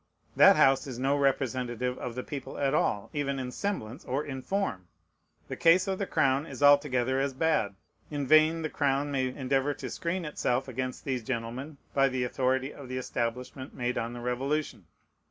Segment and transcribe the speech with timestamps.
[0.35, 4.41] That House is no representative of the people at all, even in "semblance" or "in
[4.41, 4.87] form."
[5.47, 7.75] The case of the crown is altogether as bad.
[8.09, 12.73] In vain the crown may endeavor to screen itself against these gentlemen by the authority
[12.73, 14.87] of the establishment made on the Revolution.